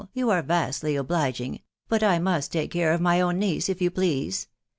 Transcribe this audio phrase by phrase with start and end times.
[0.13, 3.91] you are vastly obliging; but I must take care of my own niece, if you
[3.91, 4.47] please